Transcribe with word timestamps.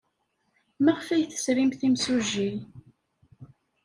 Maɣef 0.83 1.07
ay 1.09 1.23
tesrimt 1.25 1.81
imsujji? 1.87 2.51